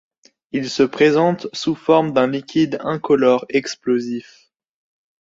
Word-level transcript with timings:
Il 0.51 0.67
se 0.67 0.81
présente 0.81 1.45
sous 1.53 1.75
forme 1.75 2.11
d'un 2.11 2.25
liquide 2.25 2.79
incolore 2.83 3.45
explosif. 3.49 4.49